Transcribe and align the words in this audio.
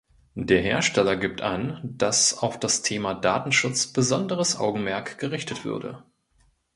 Der 0.33 0.63
Hersteller 0.63 1.15
gibt 1.15 1.41
an, 1.41 1.79
dass 1.83 2.39
auf 2.39 2.59
das 2.59 2.81
Thema 2.81 3.13
Datenschutz 3.13 3.85
besonderes 3.85 4.55
Augenmerk 4.57 5.19
gerichtet 5.19 5.63
würde. 5.63 6.03